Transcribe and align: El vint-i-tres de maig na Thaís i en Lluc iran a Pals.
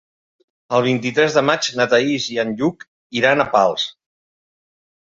El 0.77 0.83
vint-i-tres 0.87 1.35
de 1.39 1.43
maig 1.51 1.69
na 1.81 1.87
Thaís 1.93 2.27
i 2.37 2.41
en 2.45 2.57
Lluc 2.63 2.89
iran 3.21 3.47
a 3.47 3.51
Pals. 3.57 3.89